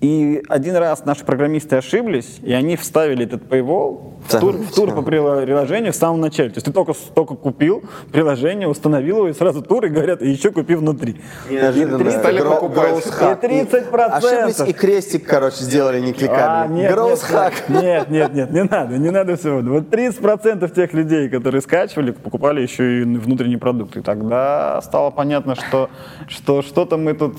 [0.00, 4.94] И один раз наши программисты ошиблись, и они вставили этот paywall в тур, в тур
[4.94, 6.48] по приложению в самом начале.
[6.48, 10.30] То есть ты только, только купил приложение, установил его, и сразу тур, и говорят, и
[10.30, 11.20] еще купи внутри.
[11.50, 12.10] Неожиданно.
[12.10, 12.92] Стали Гро- покупать.
[12.92, 13.44] growth hack.
[13.44, 14.10] И 30%.
[14.10, 16.72] Ошиблись и крестик, короче, сделали, не А, кликали.
[16.72, 17.52] нет, hack.
[17.68, 19.60] нет, нет, нет, нет, не надо, не надо всего.
[19.60, 23.98] Вот 30% тех людей, которые скачивали, покупали еще и внутренний продукт.
[23.98, 25.90] И тогда стало понятно, что
[26.26, 27.36] что что-то мы тут...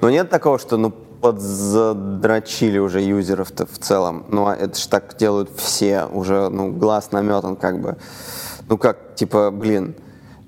[0.00, 4.24] Но нет такого, что ну подзадрочили уже юзеров-то в целом.
[4.28, 7.96] Ну, а это ж так делают все, уже, ну, глаз наметан как бы.
[8.68, 9.94] Ну, как, типа, блин,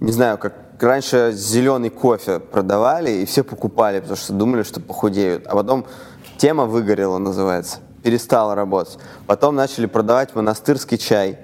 [0.01, 5.47] не знаю, как раньше зеленый кофе продавали, и все покупали, потому что думали, что похудеют.
[5.47, 5.85] А потом
[6.39, 8.99] тема выгорела, называется, перестала работать.
[9.27, 11.39] Потом начали продавать монастырский чай.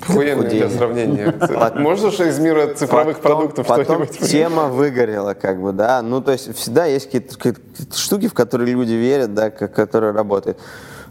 [0.00, 1.34] Охуенное для сравнения.
[1.76, 4.30] Можешь из мира цифровых Потом- продуктов потом что-нибудь?
[4.30, 6.02] тема выгорела, как бы, да.
[6.02, 7.34] Ну, то есть всегда есть какие-то,
[7.94, 10.58] штуки, в которые люди верят, да, ко- которые работают.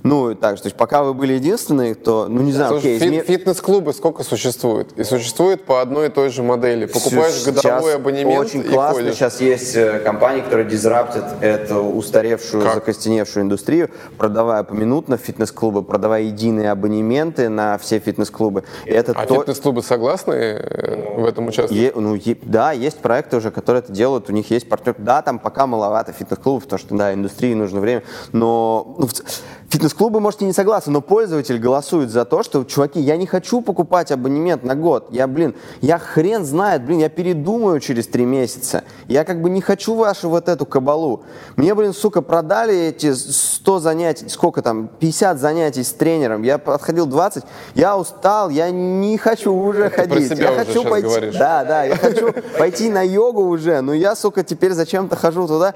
[0.06, 3.00] Ну, так же, то есть пока вы были единственные, то, ну, не знаю, Слушай, окей,
[3.00, 4.92] фит- изме- фитнес-клубы сколько существует?
[5.00, 6.86] И существует по одной и той же модели.
[6.86, 9.02] Покупаешь Сейчас годовой абонемент Очень и классно.
[9.02, 9.16] ходишь.
[9.16, 12.76] Сейчас есть э, компании, которые disrupt ят эту устаревшую, Как?
[12.76, 13.90] закостеневшую индустрию,
[14.20, 18.64] продавая поминутно фитнес-клубы, продавая единые абонементы на все фитнес-клубы.
[18.86, 21.82] Это А то- фитнес-клубы согласны э, в этом участвовать?
[21.82, 24.94] Е- ну, е- да, есть проекты уже, которые это делают, у них есть партнер.
[25.00, 30.22] Да, там пока маловато фитнес-клубов, потому что, да, индустрии нужно время, но ну, в Фитнес-клубы,
[30.22, 34.10] может, и не согласны, но пользователь голосует за то, что, чуваки, я не хочу покупать
[34.10, 35.08] абонемент на год.
[35.12, 38.86] Я, блин, я хрен знает, блин, я передумаю через три месяца.
[39.10, 41.24] Я как бы не хочу вашу вот эту кабалу.
[41.58, 46.44] Мне, блин, сука, продали эти 100 занятий, сколько там, 50 занятий с тренером.
[46.44, 50.40] Я подходил 20, я устал, я не хочу уже Ты ходить.
[50.40, 51.08] я уже хочу пойти.
[51.10, 51.36] говоришь.
[51.36, 55.76] Да, да, я хочу пойти на йогу уже, но я, сука, теперь зачем-то хожу туда.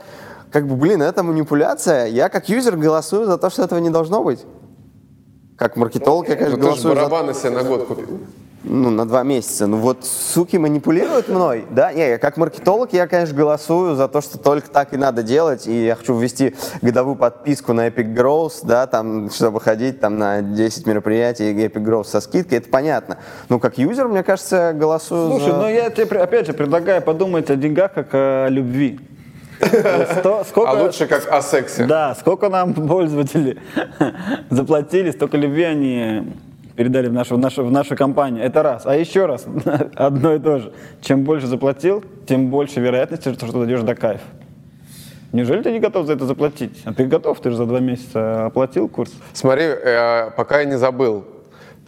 [0.51, 2.07] Как бы, блин, это манипуляция.
[2.07, 4.45] Я как юзер голосую за то, что этого не должно быть.
[5.57, 8.19] Как маркетолог я, конечно, Ну, ты же голосую за барабаны себе на год купил.
[8.63, 9.67] ну, на два месяца.
[9.67, 11.91] Ну вот суки манипулируют мной, да?
[11.93, 15.67] Не, я как маркетолог, я, конечно, голосую за то, что только так и надо делать,
[15.67, 20.41] и я хочу ввести годовую подписку на Epic Growth, да, там, чтобы ходить там на
[20.41, 23.17] 10 мероприятий Epic Growth со скидкой, это понятно.
[23.49, 25.57] Ну, как юзер, мне кажется, я голосую Слушай, за...
[25.57, 28.99] ну я тебе, опять же, предлагаю подумать о деньгах как о любви.
[30.19, 31.86] Сто- сколько- А лучше как о сексе.
[31.86, 33.58] Да, сколько нам пользователи
[34.50, 36.34] заплатили, столько любви они
[36.76, 38.43] передали в нашу, в, нашу, в нашу компанию.
[38.43, 38.86] Это раз.
[38.86, 39.45] А еще раз,
[39.95, 40.72] одно и то же.
[41.02, 44.24] Чем больше заплатил, тем больше вероятности, что ты дойдешь до кайфа.
[45.32, 46.82] Неужели ты не готов за это заплатить?
[46.86, 49.12] А ты готов, ты же за два месяца оплатил курс.
[49.34, 51.24] Смотри, э, пока я не забыл.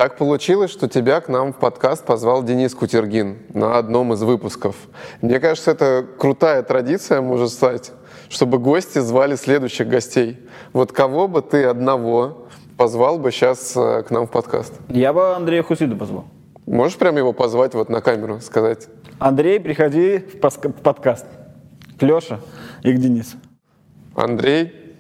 [0.02, 4.76] Так получилось, что тебя к нам в подкаст позвал Денис Кутергин на одном из выпусков.
[5.22, 7.92] Мне кажется, это крутая традиция может стать,
[8.28, 10.40] чтобы гости звали следующих гостей.
[10.74, 14.74] Вот кого бы ты одного позвал бы сейчас к нам в подкаст?
[14.90, 16.26] Я бы Андрея Хусида позвал.
[16.66, 18.88] Можешь прям его позвать вот на камеру, сказать?
[19.20, 20.40] Андрей, приходи в
[20.82, 21.28] подкаст.
[22.00, 22.40] К Леше
[22.82, 23.38] и к Денису.
[24.16, 24.96] Андрей,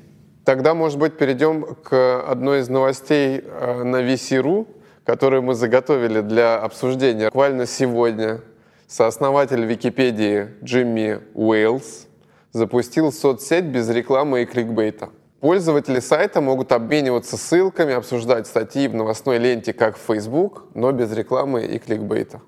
[0.46, 4.68] тогда, может быть, перейдем к одной из новостей э, на VC.ru,
[5.06, 7.26] которую мы заготовили для обсуждения.
[7.26, 8.42] Буквально сегодня
[8.88, 12.08] сооснователь Википедии Джимми Уэйлс
[12.52, 15.10] запустил соцсеть без рекламы и кликбейта.
[15.40, 21.12] Пользователи сайта могут обмениваться ссылками, обсуждать статьи в новостной ленте, как в Facebook, но без
[21.12, 22.42] рекламы и кликбейта.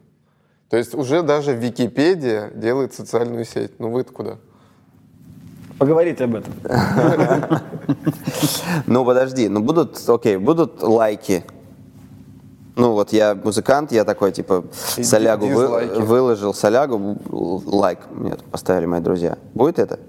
[0.70, 3.80] То есть уже даже Википедия делает социальную сеть.
[3.80, 4.38] Ну вы куда?
[5.80, 6.54] Поговорите об этом.
[8.86, 11.44] Ну, подожди, ну будут, окей, будут лайки.
[12.76, 14.66] Ну, вот я музыкант, я такой, типа,
[14.98, 19.38] И солягу вы- выложил, солягу, лайк мне поставили мои друзья.
[19.54, 20.00] Будет это?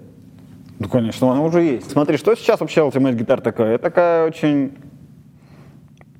[0.79, 1.91] Ну, конечно, оно уже есть.
[1.91, 3.75] Смотри, что сейчас вообще Ultimate Guitar такое?
[3.75, 4.73] Это такая очень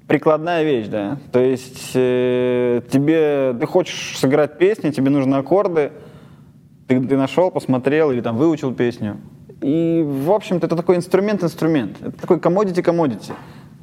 [0.07, 1.17] прикладная вещь, да.
[1.31, 5.91] То есть э, тебе, ты хочешь сыграть песню, тебе нужны аккорды,
[6.87, 9.17] ты, ты нашел, посмотрел или там выучил песню.
[9.61, 11.97] И, в общем-то, это такой инструмент-инструмент.
[12.01, 13.33] Это такой commodity-commodity.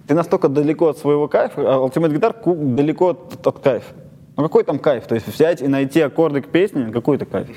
[0.07, 3.95] Ты настолько далеко от своего кайфа, а Ultimate Guitar далеко от, от кайфа.
[4.37, 5.07] Ну какой там кайф?
[5.07, 7.49] То есть взять и найти аккорды к песне, какой это кайф?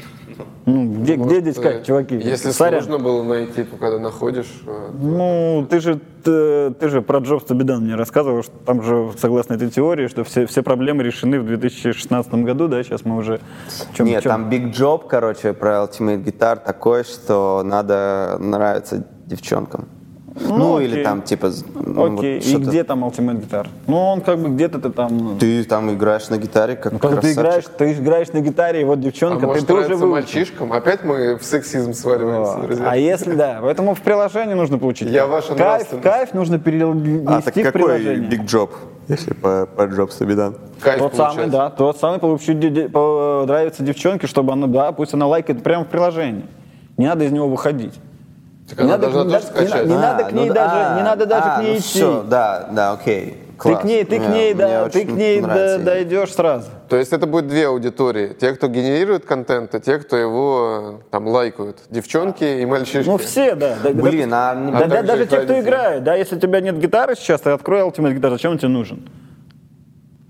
[0.66, 2.16] Ну, где, где здесь кайф, Э, чуваки?
[2.16, 2.82] Если Сорян.
[2.84, 4.62] сложно было найти, то когда находишь...
[4.68, 9.12] э, Ну, ты же, ты, ты же про Джобса Бедан мне рассказывал, что там же,
[9.18, 13.40] согласно этой теории, что все, все проблемы решены в 2016 году, да, сейчас мы уже...
[13.94, 19.88] чем- Нет, чем- там Big Job, короче, про Ultimate Guitar такой, что надо нравиться девчонкам.
[20.38, 21.04] Ну, или окей.
[21.06, 22.66] там, типа, ну, вот Окей, и что-то.
[22.66, 23.68] где там Ultimate Guitar?
[23.88, 25.18] Ну, он как бы где-то ты там...
[25.18, 28.82] ну, Ты там играешь на гитаре, как ну, когда ты играешь, ты играешь на гитаре,
[28.82, 30.08] и вот А девчонка, может ты, ты уже выучил.
[30.10, 30.74] мальчишкам?
[30.74, 32.86] Опять мы в сексизм сваливаемся, друзья.
[32.90, 35.10] А если да, поэтому в приложении нужно получить.
[35.10, 38.30] Я ваша кайф, кайф нужно перенести А, так в какой приложение.
[38.30, 38.72] Big Job,
[39.08, 40.56] если по, по Джобсу Бедан?
[40.82, 41.34] Кайф Тот получать.
[41.36, 45.86] самый, да, тот самый получить по- нравится девчонке, чтобы она, да, пусть она лайкает прямо
[45.86, 46.46] в приложении.
[46.98, 47.94] Не надо из него выходить.
[48.70, 49.86] Так она должна не тоже надо- не скачать.
[49.86, 51.88] на- не надо к ней даже- не надо даже а, к ней ну идти.
[51.88, 53.38] Все, да, да, окей.
[53.56, 53.82] Ты Класс.
[53.82, 56.66] к ней, ты к Мне- ней, мне да, ты к ней да- дойдешь сразу.
[56.90, 58.36] То есть это будет две аудитории.
[58.40, 61.78] Те, кто генерирует контент, и те, кто его там лайкают.
[61.90, 63.08] Девчонки и мальчишки.
[63.08, 63.78] Ну все, да.
[63.82, 66.40] да, Блин, да, а не- да, А да, даже те, кто играет, да, если у
[66.40, 69.08] тебя нет гитары сейчас, ты открой Ultimate Guitar, зачем он тебе нужен?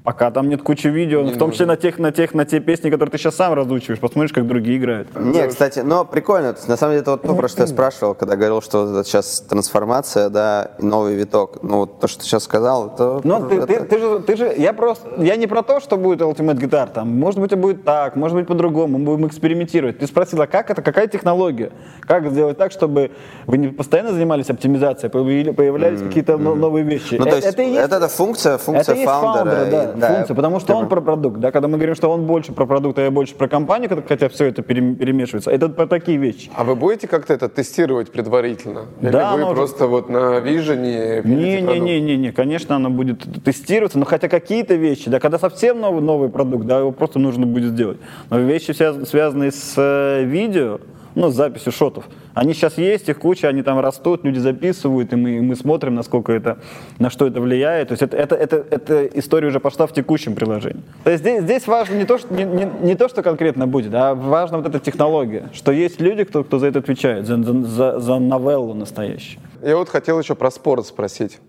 [0.05, 2.91] Пока там нет кучи видео, в том числе на тех, на тех, на те песни,
[2.91, 5.07] которые ты сейчас сам разучиваешь, посмотришь, как другие играют.
[5.19, 6.53] Не, кстати, но прикольно.
[6.53, 8.85] То есть, На самом деле, это вот то, про что я спрашивал, когда говорил, что
[8.85, 11.57] вот сейчас трансформация, да, новый виток.
[11.63, 13.19] Ну, вот то, что ты сейчас сказал, это...
[13.23, 15.97] Ну, ты, ты, это- ты же, ты же, я просто, я не про то, что
[15.97, 19.97] будет Ultimate Guitar, там, может быть, и будет так, может быть, по-другому, мы будем экспериментировать.
[19.97, 21.71] Ты спросила, как это, какая технология?
[22.01, 23.09] Как сделать так, чтобы
[23.47, 27.15] вы не постоянно занимались оптимизацией, появили- появлялись какие-то но- новые вещи?
[27.15, 29.55] Ну, то Э, есть, это и есть это, это функция, функция это фаундера.
[29.55, 32.09] фаундера, да, и- да, функция, потому что он про продукт, да, когда мы говорим, что
[32.09, 35.69] он больше про продукт, а я больше про компанию, хотя все это перем- перемешивается, это
[35.69, 36.49] про такие вещи.
[36.55, 38.85] А вы будете как-то это тестировать предварительно?
[39.01, 41.81] Или Да, вы оно уже- просто вот на вижене пилите продукт?
[41.83, 46.65] Не-не-не, конечно, оно будет тестироваться, но хотя какие-то вещи, да, когда совсем новый, новый продукт,
[46.65, 47.97] да, его просто нужно будет сделать.
[48.29, 50.79] Но вещи, связ- связанные с э, видео,
[51.15, 52.05] ну, с записью шотов.
[52.33, 56.31] Они сейчас есть, их куча, они там растут, люди записывают, и мы, мы смотрим, насколько
[56.31, 56.59] это,
[56.99, 57.87] на что это влияет.
[57.87, 60.83] То есть это, это, это, эта история уже пошла в текущем приложении.
[61.03, 63.93] То есть здесь, здесь важно не то, что, не, не, не то, что конкретно будет,
[63.93, 67.99] а важна вот эта технология, что есть люди, кто, кто за это отвечает, за, за,
[67.99, 69.41] за новеллу настоящую.
[69.63, 71.39] Я вот хотел еще про спорт спросить.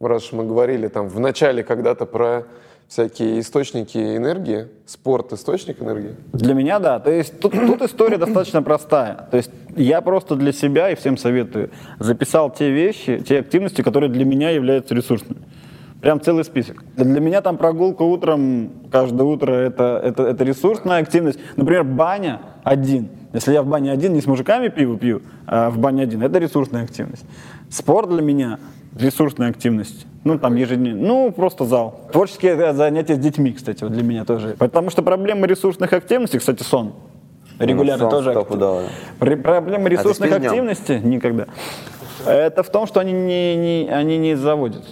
[0.00, 2.44] Раз мы говорили там в начале когда-то про
[2.88, 6.14] всякие источники энергии, спорт источник энергии?
[6.32, 7.00] Для меня да.
[7.00, 9.28] То есть тут, тут история достаточно простая.
[9.30, 14.10] То есть я просто для себя и всем советую записал те вещи, те активности, которые
[14.10, 15.42] для меня являются ресурсными.
[16.00, 16.84] Прям целый список.
[16.96, 21.38] Для меня там прогулка утром, каждое утро это, это, это ресурсная активность.
[21.56, 23.08] Например, баня один.
[23.32, 26.38] Если я в бане один, не с мужиками пиво пью, а в бане один, это
[26.38, 27.24] ресурсная активность.
[27.70, 28.58] Спорт для меня
[28.96, 30.06] ресурсная активность.
[30.24, 31.06] Ну, там ежедневно.
[31.06, 32.00] Ну, просто зал.
[32.12, 34.54] Творческие занятия с детьми, кстати, вот для меня тоже.
[34.58, 36.92] Потому что проблема ресурсных активностей, кстати, сон.
[37.58, 38.88] Регулярно Ну, сон тоже.
[39.20, 40.50] При- Проблема ресурсных днем?
[40.50, 41.46] активностей никогда.
[42.26, 44.82] Это в том, что они не, не- они не заводят.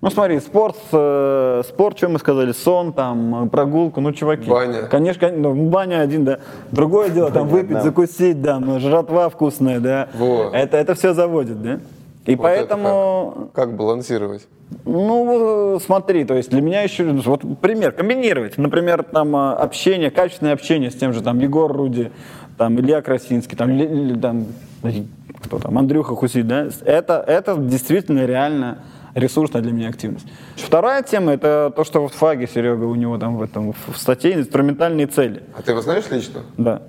[0.00, 4.50] Ну смотри, спорт, э, спорт, что мы сказали, сон, там, прогулку, ну, чуваки.
[4.50, 4.82] Баня.
[4.82, 6.40] Конечно, кон- ну, баня один, да.
[6.72, 10.08] Другое дело, там, выпить, закусить, да, ну, жратва вкусная, да.
[10.14, 10.50] Во.
[10.52, 11.80] Это, это все заводит, да.
[12.26, 13.52] И Вот поэтому, это как?
[13.68, 14.46] Как балансировать?
[14.84, 18.56] ну, смотри, то есть для меня еще, вот пример, комбинировать.
[18.58, 22.10] Например, там э, общение, качественное общение с тем же там Егор Руди,
[22.56, 24.46] там Илья Красинский, там, Ли- Ли- там
[25.42, 28.78] кто там, Андрюха Хусит, да, это, это действительно реально
[29.14, 30.26] ресурсная для меня активность.
[30.56, 34.34] Вторая тема, это то, что в фаге Серега у него там в этом, в статье
[34.34, 35.42] инструментальные цели.
[35.56, 36.40] А ты его знаешь лично?
[36.56, 36.82] Да.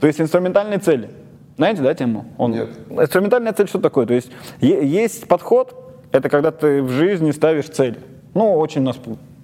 [0.00, 1.10] То есть инструментальные цели.
[1.56, 2.26] Знаете, да, тему?
[2.38, 2.52] Он...
[2.52, 2.68] Нет.
[2.90, 4.06] Инструментальная цель что такое?
[4.06, 5.74] То есть есть подход,
[6.10, 7.98] это когда ты в жизни ставишь цель.
[8.34, 8.96] Ну, очень у нас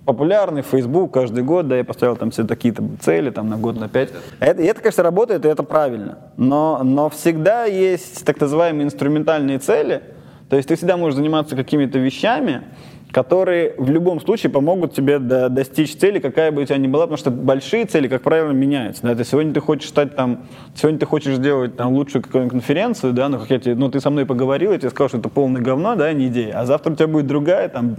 [0.04, 3.88] популярный Facebook каждый год, да, я поставил там все такие-то цели, там на год, на
[3.88, 4.10] пять.
[4.40, 6.18] Это, это, конечно, работает, и это правильно.
[6.36, 10.02] Но, но всегда есть так называемые инструментальные цели,
[10.48, 12.62] то есть ты всегда можешь заниматься какими-то вещами,
[13.12, 17.04] которые в любом случае помогут тебе до- достичь цели, какая бы у тебя ни была,
[17.04, 19.02] потому что большие цели, как правило, меняются.
[19.02, 19.12] Да?
[19.12, 20.44] Есть сегодня ты хочешь стать там,
[20.74, 24.00] сегодня ты хочешь сделать там лучшую какую-нибудь конференцию, да, ну, как я тебе, ну, ты
[24.00, 26.92] со мной поговорил, я тебе сказал, что это полное говно, да, не идея, а завтра
[26.92, 27.96] у тебя будет другая, там,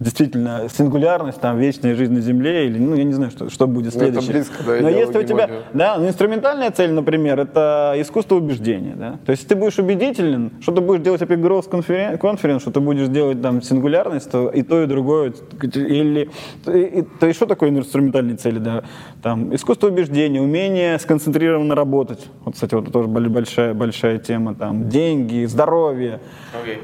[0.00, 3.94] действительно, сингулярность, там, вечная жизнь на Земле, или, ну, я не знаю, что, что будет
[3.94, 4.32] Ну, это следующее.
[4.32, 9.18] близко, да, Но если у тебя, да, ну, инструментальная цель, например, это искусство убеждения, да.
[9.24, 12.70] То есть если ты будешь убедителен, что ты будешь делать Epic Growth конферен- конференц, что
[12.70, 16.30] ты будешь делать там сингулярность, то и то, и другое, или,
[16.66, 18.82] и- и- то есть что такое инструментальные цели, да,
[19.22, 24.54] там, искусство убеждения, умение сконцентрированно работать, вот, кстати, вот это тоже бо- большая, большая тема,
[24.54, 26.20] там, деньги, здоровье,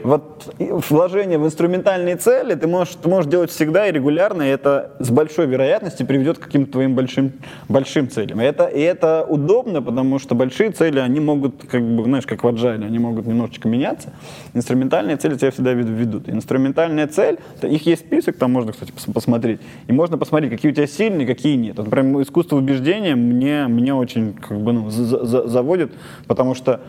[0.05, 4.93] вот и вложение в инструментальные цели ты можешь, можешь делать всегда и регулярно, и это
[5.01, 7.33] с большой вероятностью приведет к каким-то твоим большим,
[7.69, 8.41] большим целям.
[8.41, 12.43] И это, и это удобно, потому что большие цели, они могут, как бы, знаешь, как
[12.45, 14.13] в agile, они могут немножечко меняться.
[14.55, 16.29] Инструментальные цели тебя всегда вед- ведут.
[16.29, 19.61] Инструментальная цель, их есть список, там можно, кстати, пос- посмотреть.
[19.89, 21.77] И можно посмотреть, какие у тебя сильные, какие нет.
[21.77, 25.93] Вот, например, искусство убеждения мне, мне очень как бы, ну, за- за- заводит,
[26.27, 26.81] потому что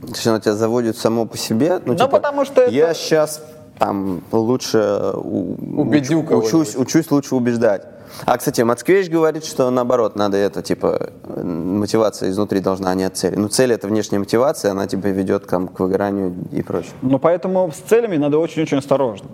[0.00, 1.80] То есть оно тебя заводит само по себе?
[1.86, 3.42] Ну, Да потому что Я это- сейчас
[3.78, 7.82] там лучше у- Убедю уч- учусь, учусь лучше убеждать.
[8.26, 11.10] А, кстати, Мацкевич говорит, что наоборот, надо это, типа,
[11.42, 13.34] мотивация изнутри должна, а не от цели.
[13.34, 16.92] Ну, цель— это внешняя мотивация, она тебя ведет там, к выгоранию и прочее.
[17.02, 19.28] Но поэтому с целями надо очень-очень осторожно.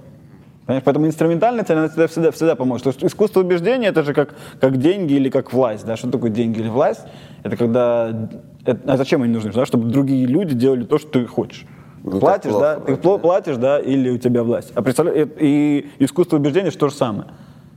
[0.67, 0.85] Понимаешь?
[0.85, 2.85] Поэтому инструментальная цель, она всегда, всегда, всегда поможет.
[2.85, 5.85] То есть искусство убеждения это же как, как деньги или как власть.
[5.85, 5.97] Да?
[5.97, 7.01] Что такое деньги или власть?
[7.43, 8.29] Это когда...
[8.65, 9.53] это- а зачем они нужны?
[9.53, 9.67] Да?
[9.67, 11.67] Чтобы другие люди делали то, что ты хочешь.
[12.03, 12.75] Не так платишь, плохо да?
[12.77, 13.19] Ты вроде, пл- да.
[13.19, 14.73] платишь, да, или у тебя власть.
[14.75, 17.29] А представляешь, и искусство убеждения что же самое.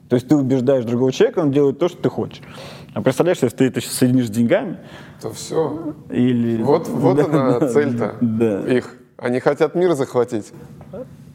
[0.09, 2.41] То есть ты убеждаешь другого человека, он делает то, что ты хочешь.
[2.93, 4.77] А представляешь, если ты это сейчас соединишь с деньгами,
[5.21, 5.93] То все.
[6.11, 6.61] или...
[6.61, 8.59] Вот, вот Да, она да, цель-то Да.
[8.61, 8.95] их.
[9.17, 10.53] Они хотят мир захватить.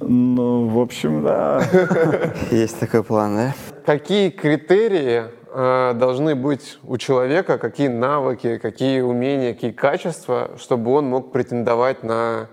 [0.00, 1.62] Ну, в общем, да.
[2.50, 3.54] Есть такой план, да?
[3.84, 11.06] Какие критерии э, должны быть у человека, какие навыки, какие умения, какие качества, чтобы он
[11.06, 12.48] мог претендовать на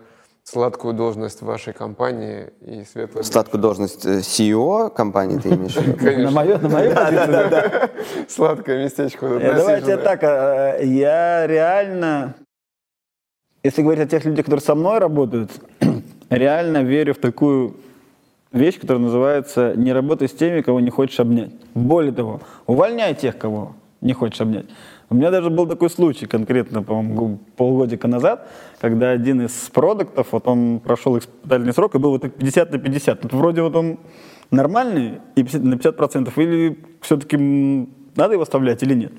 [0.45, 5.81] сладкую должность в вашей компании и светлое Сладкую должность э, CEO компании ты имеешь в
[5.81, 6.23] виду?
[6.23, 7.89] На мою, на мою позицию, да.
[8.29, 9.25] сладкое местечко.
[9.25, 12.35] Э, Давайте так, э, я реально,
[13.63, 15.51] если говорить о тех людях, которые со мной работают,
[16.29, 17.75] реально верю в такую
[18.51, 21.51] вещь, которая называется «не работай с теми, кого не хочешь обнять».
[21.73, 24.67] Более того, увольняй тех, кого не хочешь обнять.
[25.09, 28.47] У меня даже был такой случай конкретно, по-моему, полгодика назад,
[28.81, 32.79] когда один из продуктов, вот он прошел испытательный срок и был вот так 50 на
[32.79, 33.21] 50.
[33.21, 33.99] Тут вроде вот он
[34.49, 37.37] нормальный и 50 на 50 процентов, или все-таки
[38.15, 39.13] надо его оставлять или нет?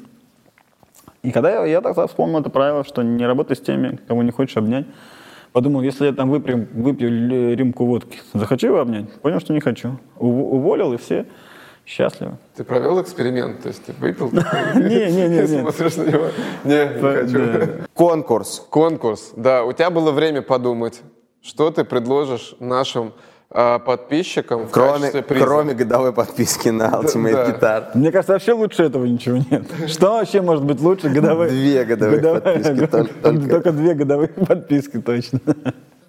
[1.23, 4.33] И когда я, я тогда вспомнил это правило, что не работай с теми, кого не
[4.33, 4.87] хочешь обнять,
[5.53, 9.13] подумал, если я там выпью, выпью рюмку водки, захочу его обнять?
[9.21, 9.99] Понял, что не хочу.
[10.19, 11.27] Ув- уволил, и все
[11.87, 12.37] счастливы.
[12.57, 14.31] Ты провел эксперимент, то есть ты выпил?
[14.75, 16.27] Не, не, не, смотришь на него.
[16.65, 17.89] Не, не хочу.
[17.95, 18.67] Конкурс.
[18.69, 19.33] Конкурс.
[19.37, 21.01] Да, у тебя было время подумать,
[21.43, 23.13] что ты предложишь нашим
[23.49, 25.45] а, подписчикам в Кроме, качестве приза.
[25.47, 27.51] кроме годовой подписки на Ultimate да.
[27.51, 27.85] Guitar.
[27.95, 29.63] Мне кажется, вообще лучше этого ничего нет.
[29.87, 31.51] Что вообще может быть лучше годовых?
[31.51, 32.87] Две годовых подписки
[33.23, 35.41] только- две годовых подписки, точно.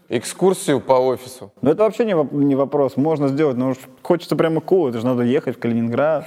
[0.10, 1.52] Экскурсию по офису.
[1.62, 2.96] Но это вообще не, не вопрос.
[2.96, 4.90] Можно сделать, но уж хочется прямо cool.
[4.90, 6.26] Это же надо ехать в Калининград.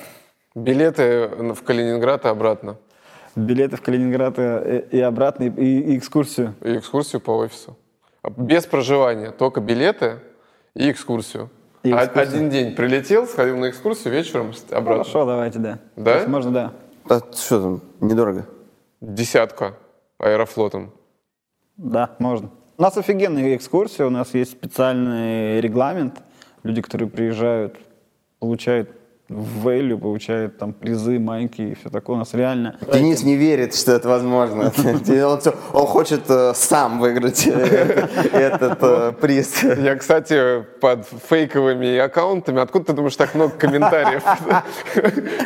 [0.55, 2.77] Билеты в Калининград и обратно.
[3.37, 6.55] Билеты в Калининград и, и обратно, и, и экскурсию.
[6.63, 7.77] И экскурсию по офису.
[8.37, 10.19] Без проживания, только билеты
[10.75, 11.49] и экскурсию.
[11.83, 12.23] И А- экскурсию.
[12.23, 15.05] Один день прилетел, сходил на экскурсию, вечером обратно.
[15.05, 15.79] Хорошо, давайте, да.
[15.97, 16.05] Да?
[16.13, 16.73] То есть можно, да.
[17.09, 18.47] А что там, недорого?
[19.01, 19.75] Десятка
[20.19, 20.93] аэрофлотом.
[21.79, 22.51] Да, можно.
[22.81, 26.23] У нас офигенная экскурсия, у нас есть специальный регламент.
[26.63, 27.77] Люди, которые приезжают,
[28.39, 28.89] получают
[29.31, 32.17] value, получают там призы, майки и все такое.
[32.17, 32.77] У нас реально...
[32.93, 34.73] Денис не верит, что это возможно.
[35.73, 37.51] Он, хочет э, сам выиграть э,
[38.33, 39.63] этот э, приз.
[39.63, 42.61] Я, кстати, под фейковыми аккаунтами.
[42.61, 44.23] Откуда ты думаешь так много комментариев?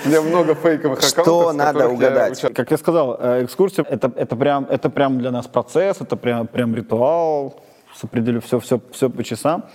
[0.05, 1.53] У меня много фейковых Что аккаунтов.
[1.53, 2.41] с надо угадать?
[2.55, 3.15] Как я сказал,
[3.45, 7.61] экскурсия это, это, прям, это прям для нас процесс, это прям, прям ритуал,
[7.95, 9.67] с определю все, все, все по часам.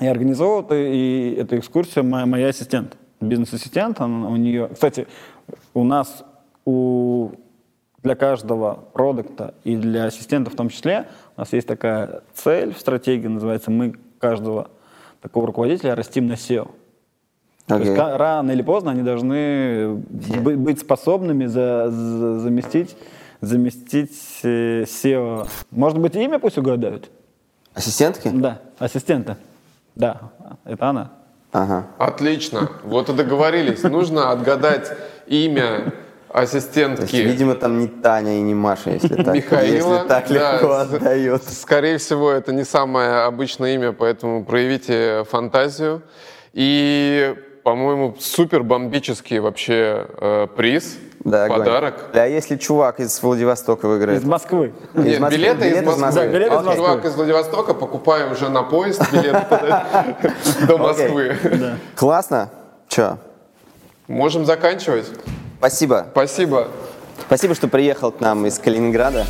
[0.00, 4.00] И организовывает и эту экскурсию моя, моя ассистент, бизнес-ассистент.
[4.00, 5.06] она- у нее, кстати,
[5.74, 6.22] у нас
[6.66, 7.30] у,
[8.02, 12.78] для каждого продукта и для ассистента в том числе у нас есть такая цель в
[12.78, 14.68] стратегии, называется «Мы каждого
[15.22, 16.70] такого руководителя растим на SEO».
[17.66, 19.96] То есть рано или поздно они должны
[20.42, 22.96] бы- быть способными за- за- заместить,
[23.40, 24.12] заместить
[24.44, 25.48] э, SEO.
[25.70, 27.10] Может быть, имя пусть угадают?
[27.74, 28.28] Ассистентки?
[28.32, 29.36] Да, ассистента.
[29.96, 30.20] Да,
[30.64, 31.10] это она.
[31.52, 31.86] Ага.
[31.98, 32.68] Отлично.
[32.84, 33.82] Вот и договорились.
[33.82, 34.92] Нужно отгадать
[35.26, 35.92] имя
[36.30, 39.94] То есть, ассистентки видимо, там не Таня и не Маша, если так, Михаила.
[39.94, 41.42] если так Да, легко с- отдают.
[41.44, 46.02] Скорее всего, это не самое обычное имя, поэтому проявите фантазию.
[46.52, 47.34] И,
[47.66, 51.94] по-моему, супер бомбический вообще э, приз, Да, подарок.
[52.12, 54.20] А если чувак из Владивостока выиграет?
[54.22, 54.72] Из Москвы.
[54.94, 55.36] Нет, Москвы.
[55.36, 56.06] билеты из Билеты из Москвы.
[56.06, 56.22] Москвы.
[56.22, 56.76] Да, билеты из А Москвы.
[56.76, 59.48] Чувак из Владивостока, покупаю уже на поезд билет
[60.68, 61.36] до Москвы.
[61.96, 62.50] Классно.
[62.86, 63.18] Че?
[64.06, 65.10] Можем заканчивать.
[65.58, 66.06] Спасибо.
[66.12, 66.68] Спасибо.
[67.26, 69.26] Спасибо, что приехал к нам из Калининграда.